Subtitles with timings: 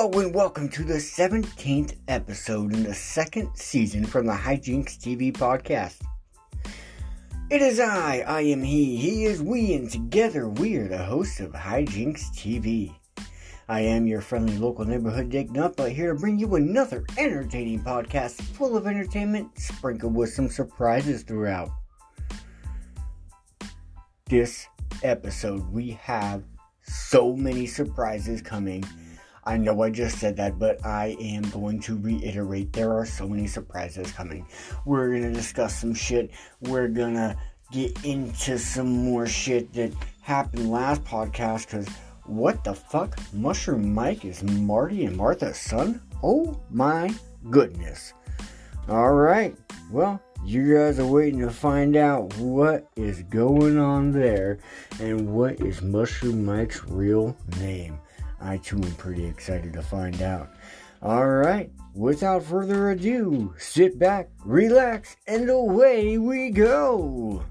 [0.00, 5.32] Hello and welcome to the 17th episode in the second season from the Hijinks TV
[5.32, 5.96] podcast.
[7.50, 11.40] It is I, I am he, he is we, and together we are the hosts
[11.40, 12.94] of Hijinks TV.
[13.68, 18.40] I am your friendly local neighborhood Dick Nutbutt here to bring you another entertaining podcast
[18.40, 21.70] full of entertainment, sprinkled with some surprises throughout.
[24.26, 24.68] This
[25.02, 26.44] episode, we have
[26.82, 28.84] so many surprises coming
[29.48, 33.26] I know I just said that, but I am going to reiterate there are so
[33.26, 34.46] many surprises coming.
[34.84, 36.32] We're going to discuss some shit.
[36.60, 37.34] We're going to
[37.72, 41.88] get into some more shit that happened last podcast because
[42.26, 43.18] what the fuck?
[43.32, 46.02] Mushroom Mike is Marty and Martha's son?
[46.22, 47.10] Oh my
[47.48, 48.12] goodness.
[48.86, 49.56] Alright,
[49.90, 54.58] well, you guys are waiting to find out what is going on there
[55.00, 57.98] and what is Mushroom Mike's real name.
[58.40, 60.50] I too am pretty excited to find out.
[61.02, 67.44] Alright, without further ado, sit back, relax, and away we go!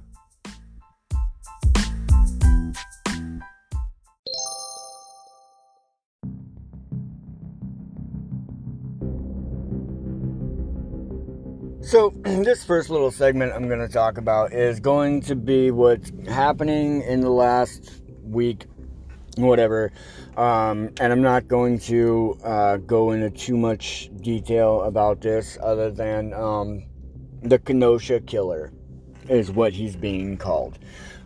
[11.81, 16.11] So, this first little segment I'm going to talk about is going to be what's
[16.27, 18.65] happening in the last week
[19.45, 19.91] whatever.
[20.35, 25.91] Um, and I'm not going to uh, go into too much detail about this other
[25.91, 26.85] than um,
[27.41, 28.71] the Kenosha killer
[29.29, 30.79] is what he's being called.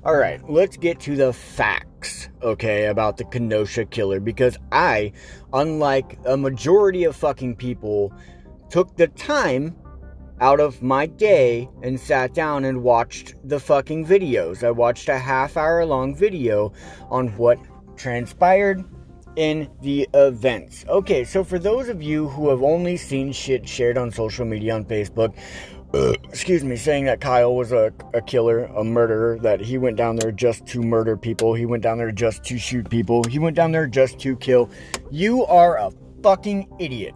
[0.04, 5.12] All right, let's get to the facts, okay, about the Kenosha killer because I,
[5.54, 8.12] unlike a majority of fucking people,
[8.70, 9.76] took the time
[10.40, 14.64] out of my day and sat down and watched the fucking videos.
[14.64, 16.74] I watched a half hour long video
[17.12, 17.60] on what
[17.96, 18.84] transpired
[19.36, 20.86] in the events.
[20.88, 24.76] Okay, so for those of you who have only seen shit shared on social media
[24.76, 25.36] on Facebook,
[25.94, 29.98] uh, excuse me, saying that Kyle was a, a killer, a murderer, that he went
[29.98, 33.40] down there just to murder people, he went down there just to shoot people, he
[33.40, 34.70] went down there just to kill.
[35.10, 35.92] You are a
[36.22, 37.16] fucking idiot.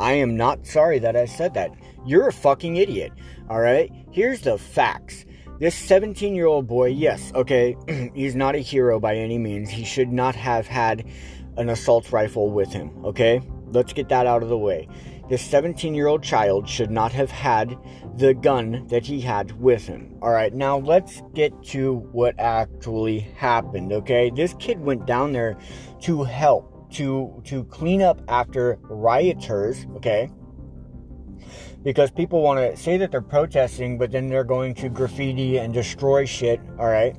[0.00, 1.70] I am not sorry that I said that.
[2.04, 3.12] You're a fucking idiot.
[3.48, 3.92] All right?
[4.10, 5.24] Here's the facts.
[5.60, 7.76] This 17 year old boy, yes, okay,
[8.14, 9.70] he's not a hero by any means.
[9.70, 11.06] He should not have had
[11.56, 13.40] an assault rifle with him, okay?
[13.68, 14.88] Let's get that out of the way.
[15.30, 17.78] This 17 year old child should not have had
[18.16, 20.16] the gun that he had with him.
[20.20, 24.30] Alright, now let's get to what actually happened, okay?
[24.34, 25.56] This kid went down there
[26.00, 30.32] to help, to, to clean up after rioters, okay?
[31.84, 35.72] Because people want to say that they're protesting, but then they're going to graffiti and
[35.72, 37.14] destroy shit, all right?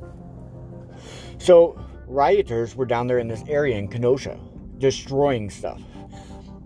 [1.37, 4.39] So, rioters were down there in this area in Kenosha,
[4.79, 5.81] destroying stuff.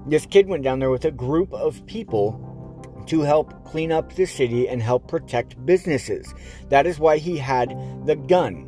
[0.08, 2.46] This kid went down there with a group of people
[3.08, 6.34] to help clean up the city and help protect businesses.
[6.70, 7.70] That is why he had
[8.06, 8.68] the gun.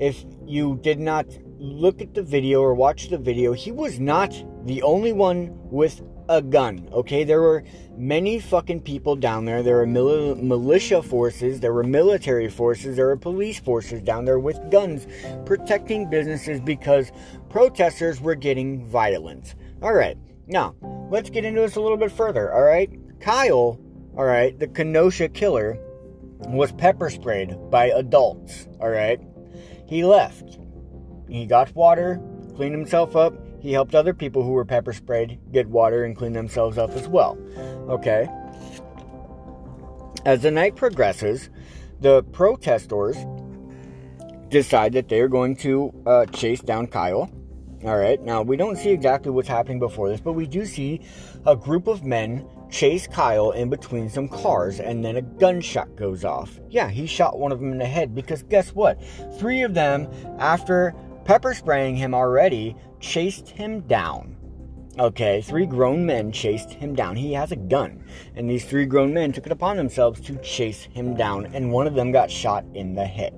[0.00, 1.26] If you did not
[1.58, 4.34] look at the video or watch the video, he was not
[4.66, 6.88] the only one with a gun.
[6.92, 7.64] Okay, there were
[7.96, 9.62] many fucking people down there.
[9.62, 14.38] There were mil- militia forces, there were military forces, there were police forces down there
[14.38, 15.06] with guns
[15.44, 17.12] protecting businesses because
[17.50, 19.54] protesters were getting violent.
[19.82, 20.16] All right,
[20.46, 20.74] now
[21.10, 22.52] let's get into this a little bit further.
[22.52, 22.90] All right,
[23.20, 23.78] Kyle,
[24.16, 25.78] all right, the Kenosha killer
[26.38, 28.68] was pepper sprayed by adults.
[28.80, 29.20] All right,
[29.86, 30.58] he left.
[31.28, 32.20] He got water,
[32.54, 36.32] cleaned himself up, he helped other people who were pepper sprayed get water and clean
[36.32, 37.38] themselves up as well.
[37.88, 38.28] Okay?
[40.26, 41.48] As the night progresses,
[42.00, 43.16] the protesters
[44.48, 47.30] decide that they are going to uh, chase down Kyle.
[47.84, 51.00] All right, now we don't see exactly what's happening before this, but we do see
[51.46, 56.24] a group of men chase Kyle in between some cars, and then a gunshot goes
[56.24, 56.58] off.
[56.68, 59.00] Yeah, he shot one of them in the head because guess what?
[59.38, 60.08] Three of them,
[60.38, 64.36] after pepper spraying him already, chased him down.
[64.98, 67.16] Okay, three grown men chased him down.
[67.16, 68.04] He has a gun.
[68.36, 71.86] And these three grown men took it upon themselves to chase him down, and one
[71.86, 73.32] of them got shot in the head.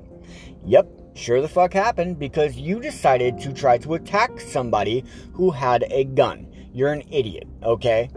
[0.67, 5.85] Yep, sure the fuck happened because you decided to try to attack somebody who had
[5.91, 6.49] a gun.
[6.73, 8.11] You're an idiot, okay?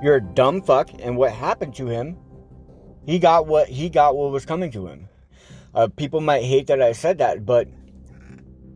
[0.00, 2.16] You're a dumb fuck, and what happened to him?
[3.04, 5.08] He got what he got what was coming to him.
[5.74, 7.66] Uh, people might hate that I said that, but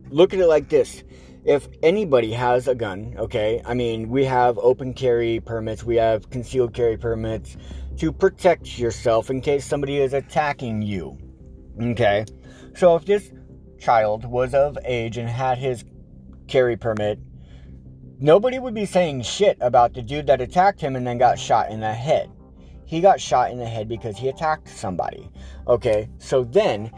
[0.09, 1.03] look at it like this
[1.45, 6.27] if anybody has a gun, okay, I mean, we have open carry permits, we have
[6.31, 7.55] concealed carry permits
[7.97, 11.17] to protect yourself in case somebody is attacking you,
[11.79, 12.25] okay?
[12.75, 13.31] So if this
[13.79, 15.85] child was of age and had his
[16.47, 17.19] carry permit,
[18.19, 21.69] nobody would be saying shit about the dude that attacked him and then got shot
[21.69, 22.31] in the head.
[22.85, 25.29] He got shot in the head because he attacked somebody.
[25.67, 26.91] Okay, so then,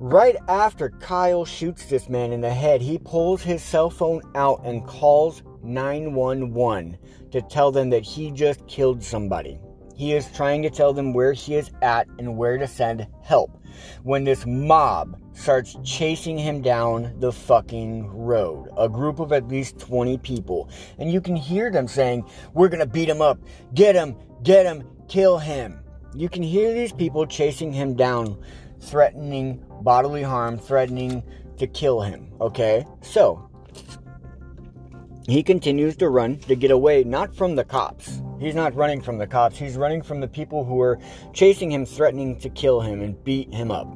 [0.00, 4.62] right after Kyle shoots this man in the head, he pulls his cell phone out
[4.64, 6.98] and calls 911
[7.30, 9.60] to tell them that he just killed somebody.
[9.94, 13.62] He is trying to tell them where he is at and where to send help.
[14.02, 19.78] When this mob starts chasing him down the fucking road, a group of at least
[19.78, 22.24] 20 people, and you can hear them saying,
[22.54, 23.38] We're gonna beat him up,
[23.74, 25.80] get him, get him, kill him.
[26.14, 28.42] You can hear these people chasing him down,
[28.80, 31.22] threatening bodily harm, threatening
[31.58, 32.32] to kill him.
[32.40, 32.84] Okay?
[33.02, 33.48] So,
[35.28, 38.20] he continues to run to get away, not from the cops.
[38.40, 39.58] He's not running from the cops.
[39.58, 40.98] He's running from the people who are
[41.32, 43.86] chasing him, threatening to kill him and beat him up.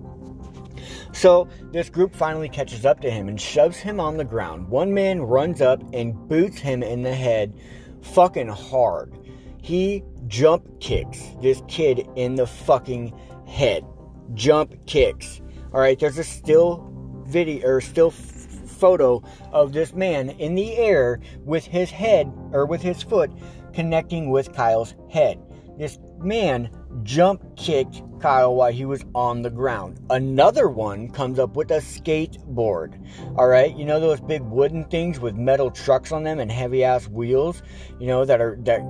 [1.12, 4.68] So, this group finally catches up to him and shoves him on the ground.
[4.68, 7.54] One man runs up and boots him in the head
[8.02, 9.16] fucking hard.
[9.62, 13.84] He jump kicks this kid in the fucking head.
[14.32, 15.42] Jump kicks.
[15.72, 16.90] All right, there's a still
[17.26, 19.22] video or still f- photo
[19.52, 23.30] of this man in the air with his head or with his foot
[23.72, 25.38] connecting with Kyle's head.
[25.76, 26.70] This man
[27.02, 30.00] jump kicked Kyle while he was on the ground.
[30.10, 32.98] Another one comes up with a skateboard.
[33.36, 36.84] All right, you know those big wooden things with metal trucks on them and heavy
[36.84, 37.62] ass wheels,
[37.98, 38.80] you know that are that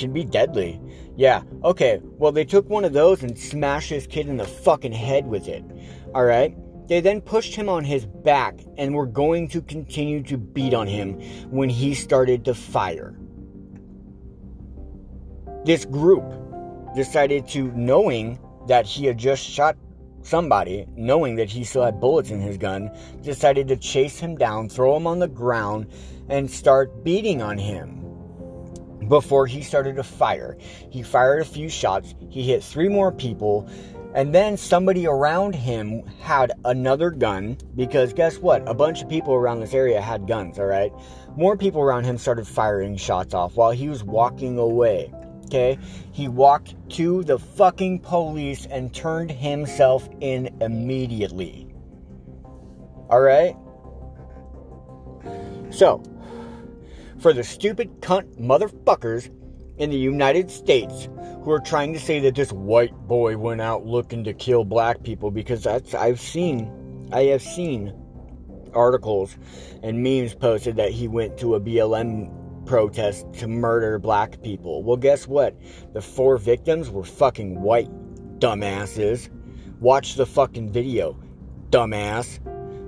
[0.00, 0.80] can be deadly.
[1.16, 2.00] Yeah, okay.
[2.02, 5.46] Well, they took one of those and smashed this kid in the fucking head with
[5.48, 5.64] it.
[6.14, 6.56] All right.
[6.88, 10.88] They then pushed him on his back and were going to continue to beat on
[10.88, 11.20] him
[11.50, 13.16] when he started to fire.
[15.64, 16.24] This group
[16.96, 19.76] decided to, knowing that he had just shot
[20.22, 22.90] somebody, knowing that he still had bullets in his gun,
[23.22, 25.86] decided to chase him down, throw him on the ground,
[26.28, 27.99] and start beating on him
[29.10, 30.56] before he started to fire.
[30.88, 33.68] He fired a few shots, he hit three more people,
[34.14, 38.66] and then somebody around him had another gun because guess what?
[38.68, 40.92] A bunch of people around this area had guns, all right?
[41.36, 45.12] More people around him started firing shots off while he was walking away.
[45.46, 45.78] Okay?
[46.12, 51.66] He walked to the fucking police and turned himself in immediately.
[53.08, 53.56] All right?
[55.70, 56.02] So,
[57.20, 59.30] for the stupid cunt motherfuckers
[59.78, 61.08] in the United States
[61.42, 65.02] who are trying to say that this white boy went out looking to kill black
[65.02, 67.94] people because that's I've seen I have seen
[68.74, 69.36] articles
[69.82, 74.82] and memes posted that he went to a BLM protest to murder black people.
[74.82, 75.56] Well, guess what?
[75.92, 77.88] The four victims were fucking white
[78.38, 79.28] dumbasses.
[79.80, 81.18] Watch the fucking video,
[81.70, 82.38] dumbass.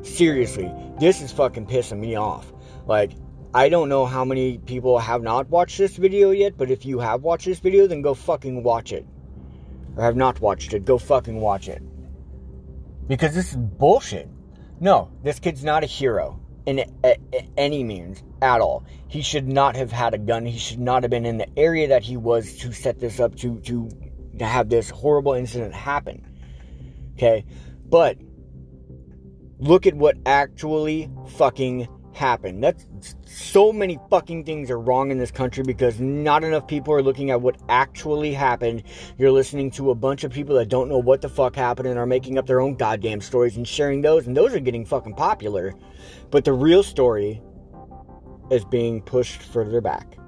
[0.07, 0.71] Seriously,
[1.01, 2.53] this is fucking pissing me off.
[2.87, 3.13] Like,
[3.55, 6.99] I don't know how many people have not watched this video yet, but if you
[7.01, 9.07] have watched this video, then go fucking watch it.
[9.97, 11.83] Or have not watched it, go fucking watch it.
[13.09, 14.29] Because this is bullshit.
[14.81, 17.19] No, this kid's not a hero in a, a,
[17.59, 18.85] any means at all.
[19.09, 20.47] He should not have had a gun.
[20.47, 23.37] He should not have been in the area that he was to set this up
[23.37, 23.91] to to
[24.39, 26.27] to have this horrible incident happen.
[27.15, 27.45] Okay?
[27.85, 28.17] But
[29.59, 32.61] look at what actually fucking happen.
[32.61, 32.87] That's
[33.25, 37.31] so many fucking things are wrong in this country because not enough people are looking
[37.31, 38.83] at what actually happened.
[39.19, 41.99] You're listening to a bunch of people that don't know what the fuck happened and
[41.99, 45.15] are making up their own goddamn stories and sharing those, and those are getting fucking
[45.15, 45.75] popular.
[46.31, 47.43] But the real story
[48.51, 50.19] is being pushed further back.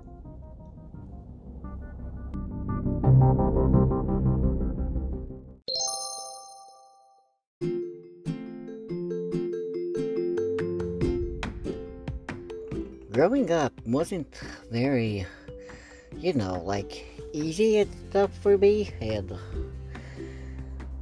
[13.25, 14.39] Growing up wasn't
[14.71, 15.25] very,
[16.15, 18.91] you know, like easy and stuff for me.
[19.01, 19.33] And,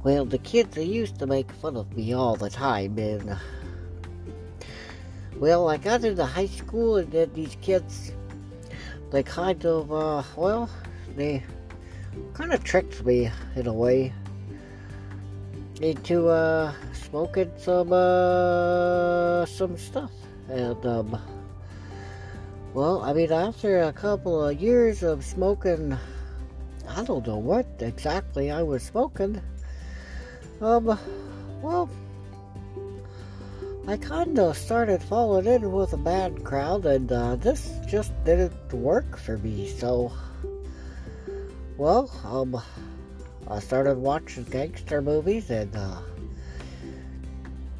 [0.03, 2.97] well, the kids they used to make fun of me all the time.
[2.97, 3.37] And,
[5.35, 8.13] well, I got into high school, and then these kids,
[9.11, 10.69] they kind of, uh, well,
[11.17, 11.43] they
[12.33, 14.13] kind of tricked me in a way
[15.81, 20.11] into uh, smoking some uh, some stuff,
[20.47, 21.19] and um,
[22.73, 25.95] well, I mean, after a couple of years of smoking,
[26.89, 29.41] I don't know what exactly I was smoking.
[30.59, 30.97] Um,
[31.61, 31.89] well,
[33.87, 38.73] I kind of started falling in with a bad crowd, and uh, this just didn't
[38.73, 39.69] work for me.
[39.69, 40.11] So,
[41.77, 42.59] well, um,
[43.47, 46.01] I started watching gangster movies, and uh,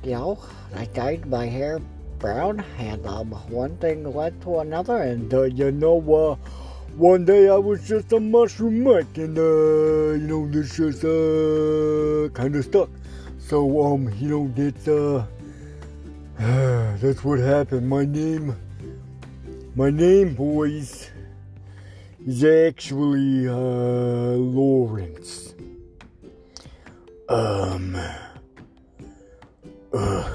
[0.03, 0.39] you know,
[0.75, 1.79] I dyed my hair
[2.23, 6.35] Brown, and um, one thing led to another, and uh, you know, uh,
[6.95, 12.29] one day I was just a mushroom Mike, and uh, you know, this just uh,
[12.33, 12.89] kind of stuck.
[13.39, 15.25] So, um, you know, that's uh,
[17.01, 17.89] that's what happened.
[17.89, 18.55] My name,
[19.75, 21.11] my name, boys,
[22.25, 25.55] is actually uh, Lawrence.
[27.27, 27.97] Um.
[29.93, 30.25] oh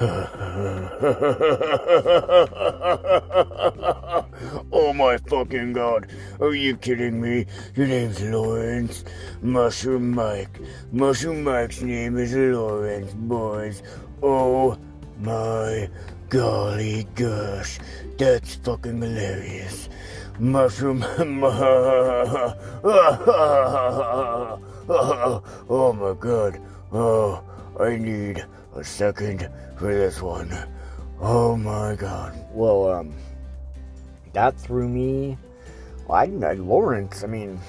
[4.95, 6.07] my fucking god.
[6.41, 7.45] Are you kidding me?
[7.75, 9.03] Your name's Lawrence.
[9.43, 10.61] Mushroom Mike.
[10.93, 13.83] Mushroom Mike's name is Lawrence, boys.
[14.23, 14.79] Oh
[15.19, 15.91] my
[16.29, 17.81] golly gosh.
[18.17, 19.88] That's fucking hilarious.
[20.38, 21.03] Mushroom.
[25.69, 26.61] oh my god.
[26.93, 27.43] Oh,
[27.81, 28.47] I need
[28.78, 30.56] a second for this one.
[31.20, 32.35] Oh my god.
[32.52, 33.14] Well, um,
[34.32, 35.37] that threw me.
[36.06, 37.61] Well, I, I Lawrence, I mean,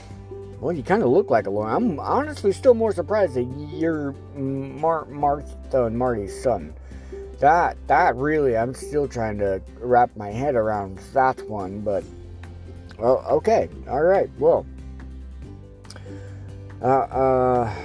[0.60, 1.76] well, you kind of look like a Lawrence.
[1.76, 6.74] I'm honestly still more surprised that you're Mar- Martha and Marty's son.
[7.40, 12.04] That, that really, I'm still trying to wrap my head around that one, but,
[12.98, 14.66] well, okay, alright, well,
[16.82, 17.76] uh, uh,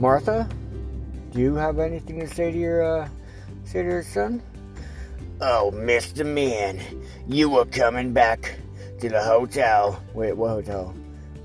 [0.00, 0.48] Martha,
[1.32, 3.08] do you have anything to say to your uh,
[3.64, 4.42] say to your son?
[5.40, 6.26] Oh, Mr.
[6.26, 6.80] Man,
[7.28, 8.56] you were coming back
[9.00, 10.02] to the hotel.
[10.12, 10.94] Wait, what hotel?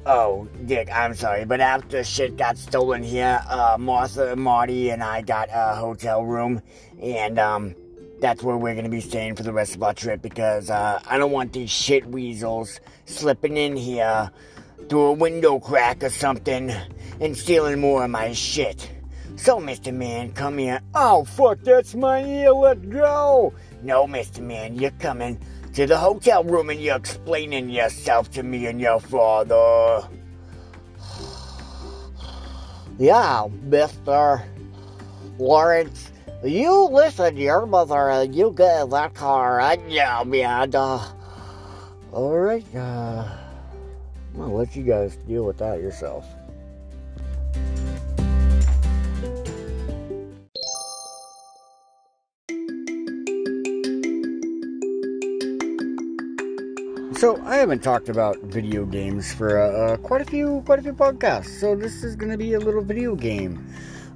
[0.05, 5.21] Oh, Dick, I'm sorry, but after shit got stolen here, uh, Martha, Marty, and I
[5.21, 6.61] got a hotel room,
[6.99, 7.75] and um,
[8.19, 11.19] that's where we're gonna be staying for the rest of our trip because uh, I
[11.19, 14.31] don't want these shit weasels slipping in here
[14.87, 16.71] through a window crack or something
[17.19, 18.89] and stealing more of my shit.
[19.35, 19.93] So, Mr.
[19.93, 20.81] Man, come here.
[20.93, 22.51] Oh, fuck, that's my ear.
[22.51, 23.53] Let go.
[23.81, 24.41] No, Mr.
[24.41, 25.39] Man, you're coming
[25.73, 30.07] to the hotel room and you're explaining yourself to me and your father.
[32.97, 34.43] Yeah, Mr.
[35.37, 36.11] Lawrence,
[36.43, 40.75] you listen to your mother and you get in that car and yeah, man.
[40.75, 40.99] Uh,
[42.11, 43.38] all right, uh,
[44.39, 46.25] I'll let you guys deal with that yourself.
[57.19, 60.81] So I haven't talked about video games for uh, uh, quite a few quite a
[60.81, 61.59] few podcasts.
[61.59, 63.67] So this is going to be a little video game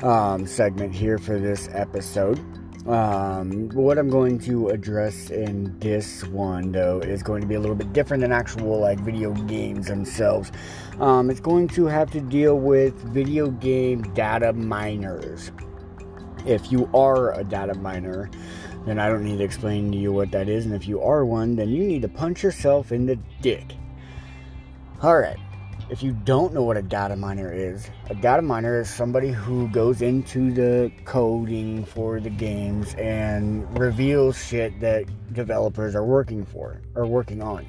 [0.02, 2.40] um, segment here for this episode.
[2.88, 7.60] Um, what I'm going to address in this one though is going to be a
[7.60, 10.52] little bit different than actual like video games themselves.
[11.00, 15.52] Um, it's going to have to deal with video game data miners.
[16.46, 18.30] If you are a data miner,
[18.86, 20.66] then I don't need to explain to you what that is.
[20.66, 23.76] And if you are one, then you need to punch yourself in the dick.
[25.02, 25.40] Alright,
[25.94, 29.68] if you don't know what a data miner is, a data miner is somebody who
[29.68, 36.82] goes into the coding for the games and reveals shit that developers are working for,
[36.96, 37.64] or working on.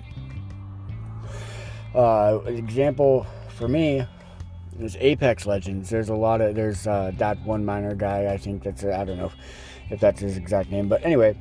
[1.94, 4.06] Uh, example for me
[4.80, 5.90] is Apex Legends.
[5.90, 9.18] There's a lot of, there's uh, that one miner guy, I think that's, I don't
[9.18, 9.32] know
[9.90, 10.88] if that's his exact name.
[10.88, 11.36] But anyway,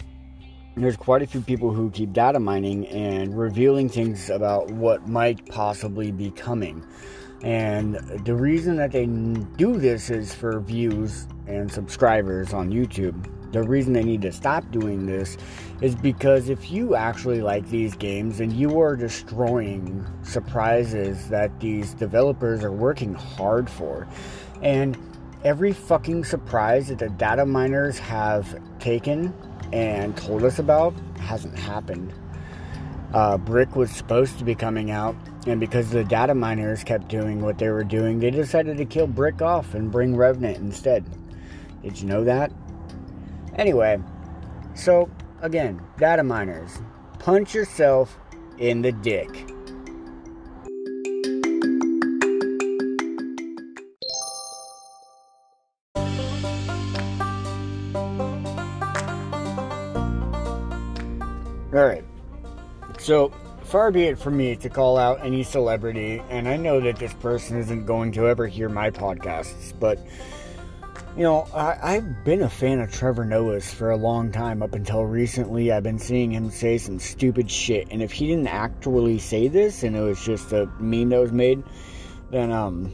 [0.76, 5.46] there's quite a few people who keep data mining and revealing things about what might
[5.48, 6.84] possibly be coming.
[7.44, 13.30] And the reason that they do this is for views and subscribers on YouTube.
[13.52, 15.38] The reason they need to stop doing this
[15.82, 21.94] is because if you actually like these games and you are destroying surprises that these
[21.94, 24.08] developers are working hard for,
[24.64, 24.98] and
[25.44, 29.32] every fucking surprise that the data miners have taken
[29.72, 32.14] and told us about hasn't happened.
[33.14, 35.16] Uh, Brick was supposed to be coming out,
[35.46, 39.08] and because the data miners kept doing what they were doing, they decided to kill
[39.08, 41.06] Brick off and bring Revenant instead.
[41.84, 42.52] Did you know that?
[43.56, 44.00] Anyway,
[44.74, 45.10] so
[45.42, 46.82] again, data miners,
[47.20, 48.18] punch yourself
[48.58, 49.53] in the dick.
[63.04, 63.34] So,
[63.66, 67.14] far be it from me to call out any celebrity, and I know that this
[67.16, 70.00] person isn't going to ever hear my podcasts, but,
[71.18, 74.64] you know, I, have been a fan of Trevor Noah's for a long time.
[74.64, 78.48] Up until recently, I've been seeing him say some stupid shit, and if he didn't
[78.48, 81.62] actually say this, and it was just a meme that was made,
[82.32, 82.90] then, um,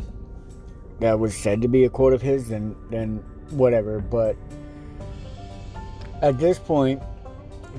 [1.02, 3.18] that was said to be a quote of his, then, then
[3.52, 4.36] whatever, but
[6.24, 7.00] at this point,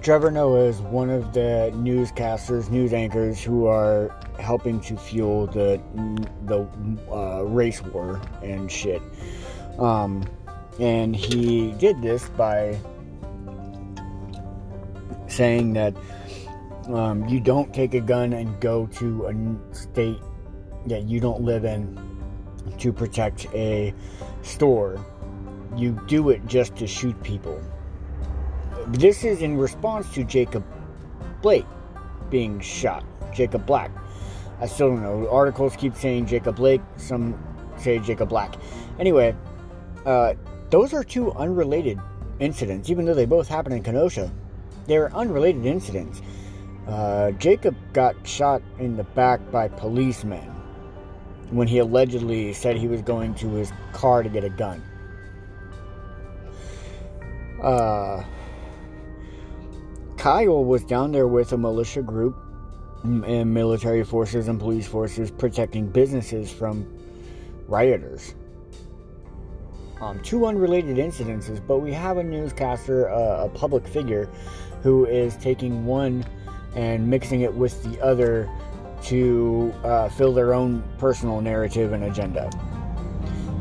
[0.02, 5.80] Trevor Noah is one of the newscasters, news anchors who are helping to fuel the
[6.44, 6.66] the
[7.12, 9.02] uh, race war and shit.
[9.78, 10.25] Um,
[10.78, 12.78] and he did this by
[15.26, 15.94] saying that
[16.87, 20.20] um, you don't take a gun and go to a state
[20.87, 21.99] that you don't live in
[22.78, 23.92] to protect a
[24.42, 25.04] store.
[25.76, 27.61] You do it just to shoot people.
[28.92, 30.64] This is in response to Jacob
[31.42, 31.66] Blake
[32.28, 33.04] being shot.
[33.32, 33.92] Jacob Black.
[34.61, 35.28] I still don't know.
[35.30, 37.38] Articles keep saying Jacob Blake, some
[37.76, 38.56] say Jacob Black.
[38.99, 39.37] Anyway,
[40.04, 40.35] uh,
[40.70, 42.00] those are two unrelated
[42.40, 44.32] incidents, even though they both happened in Kenosha.
[44.88, 46.20] They're unrelated incidents.
[46.88, 50.49] Uh, Jacob got shot in the back by policemen
[51.50, 54.82] when he allegedly said he was going to his car to get a gun.
[57.62, 58.25] Uh,
[60.20, 62.36] Kyle was down there with a militia group
[63.04, 66.86] and military forces and police forces protecting businesses from
[67.66, 68.34] rioters.
[69.98, 74.28] Um, two unrelated incidences, but we have a newscaster, uh, a public figure,
[74.82, 76.22] who is taking one
[76.76, 78.46] and mixing it with the other
[79.04, 82.50] to uh, fill their own personal narrative and agenda.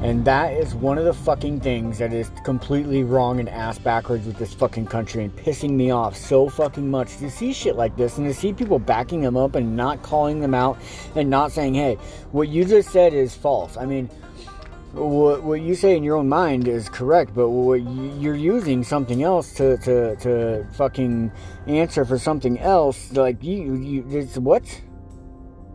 [0.01, 4.25] And that is one of the fucking things that is completely wrong and ass backwards
[4.25, 7.97] with this fucking country and pissing me off so fucking much to see shit like
[7.97, 10.77] this and to see people backing them up and not calling them out
[11.15, 11.95] and not saying, hey,
[12.31, 13.75] what you just said is false.
[13.75, 14.09] I mean,
[14.93, 18.85] what, what you say in your own mind is correct, but what you, you're using
[18.85, 21.29] something else to, to, to fucking
[21.67, 23.11] answer for something else.
[23.11, 24.63] Like, you, you, it's what?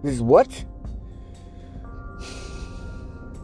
[0.02, 0.64] This is what?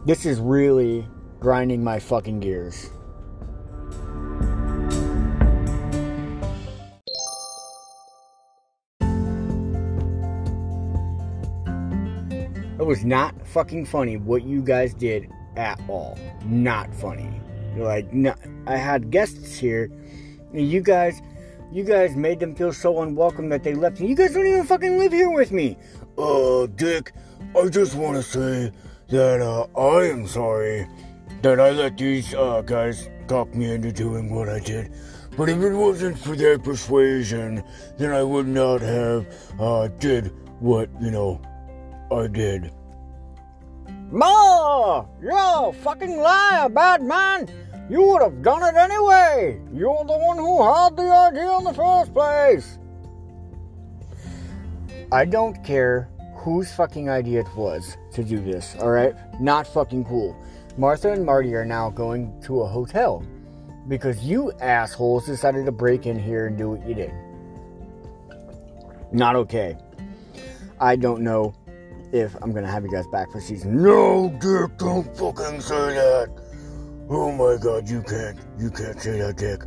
[0.03, 1.07] This is really
[1.39, 2.89] grinding my fucking gears.
[12.79, 16.17] It was not fucking funny what you guys did at all.
[16.45, 17.39] Not funny.
[17.75, 18.33] You're Like, no,
[18.65, 19.91] I had guests here,
[20.51, 21.21] and you guys,
[21.71, 23.99] you guys made them feel so unwelcome that they left.
[23.99, 25.77] And you guys don't even fucking live here with me.
[26.17, 27.13] Uh, Dick,
[27.55, 28.71] I just want to say
[29.11, 30.87] that uh, I am sorry
[31.41, 34.93] that I let these uh, guys talk me into doing what I did.
[35.37, 37.63] But if it wasn't for their persuasion,
[37.97, 39.27] then I would not have
[39.59, 41.41] uh, did what you know
[42.11, 42.71] I did.
[44.11, 47.49] Ma, you're a fucking liar, bad man.
[47.89, 49.59] You would have done it anyway.
[49.73, 52.77] You're the one who had the idea in the first place.
[55.11, 56.09] I don't care
[56.41, 59.13] whose fucking idea it was to do this, alright?
[59.39, 60.35] Not fucking cool.
[60.75, 63.23] Martha and Marty are now going to a hotel
[63.87, 67.13] because you assholes decided to break in here and do what you did.
[69.11, 69.77] Not okay.
[70.79, 71.53] I don't know
[72.11, 73.83] if I'm gonna have you guys back for season.
[73.83, 76.29] No, Dick, don't fucking say that.
[77.07, 78.39] Oh my god, you can't.
[78.57, 79.61] You can't say that, Dick.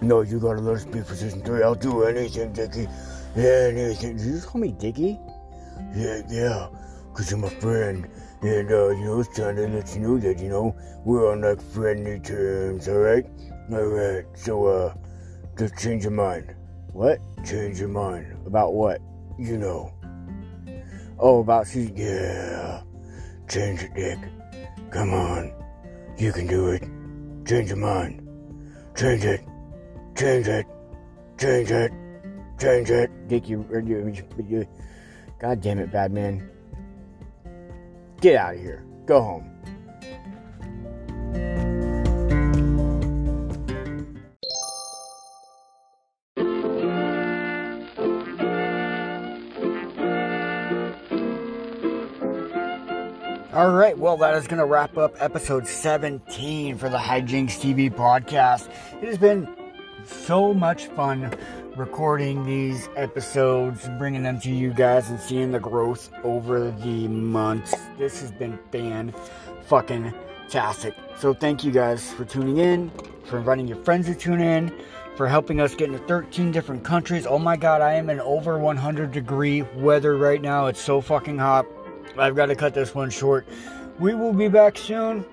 [0.00, 1.64] No, you gotta let us be for season three.
[1.64, 2.86] I'll do anything, Dickie.
[3.34, 4.18] Anything.
[4.18, 5.18] Did you just call me Dickie?
[5.94, 6.68] Yeah, yeah,
[7.08, 8.08] because you're my friend.
[8.42, 11.40] And, uh, you know, it's trying to let you know that, you know, we're on
[11.40, 13.26] like friendly terms, alright?
[13.72, 14.94] Alright, so, uh,
[15.58, 16.54] just change your mind.
[16.92, 17.20] What?
[17.44, 18.36] Change your mind.
[18.46, 19.00] About what?
[19.38, 19.92] You know.
[21.18, 21.96] Oh, about season.
[21.96, 22.82] Yeah.
[23.48, 24.18] Change it, Dick.
[24.90, 25.52] Come on.
[26.18, 26.82] You can do it.
[27.46, 28.28] Change your mind.
[28.96, 29.44] Change it.
[30.16, 30.66] Change it.
[31.38, 31.92] Change it.
[32.60, 33.28] Change it.
[33.28, 34.12] Dick, you, you,
[34.48, 34.66] you,
[35.38, 36.48] God damn it, bad man.
[38.20, 38.84] Get out of here.
[39.06, 39.50] Go home.
[53.54, 57.88] All right, well, that is going to wrap up episode 17 for the Hijinks TV
[57.88, 58.68] podcast.
[59.00, 59.46] It has been
[60.08, 61.34] so much fun
[61.76, 67.74] recording these episodes, bringing them to you guys, and seeing the growth over the months.
[67.98, 69.14] This has been fan
[69.66, 70.14] fucking
[70.48, 70.94] tastic.
[71.18, 72.90] So, thank you guys for tuning in,
[73.24, 74.72] for inviting your friends to tune in,
[75.16, 77.26] for helping us get into 13 different countries.
[77.26, 80.66] Oh my god, I am in over 100 degree weather right now.
[80.66, 81.66] It's so fucking hot.
[82.18, 83.46] I've got to cut this one short.
[83.98, 85.24] We will be back soon.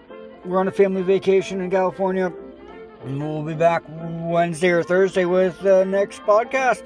[0.45, 2.31] We're on a family vacation in California.
[3.03, 6.83] We'll be back Wednesday or Thursday with the next podcast.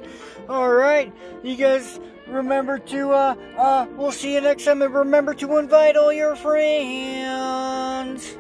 [0.47, 1.13] All right.
[1.43, 4.81] You guys remember to, uh, uh, we'll see you next time.
[4.81, 8.37] And remember to invite all your friends.